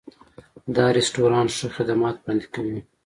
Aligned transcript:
دا 0.75 0.85
رستورانت 0.97 1.49
ښه 1.57 1.67
خدمات 1.75 2.15
وړاندې 2.19 2.47
کوي. 2.53 2.79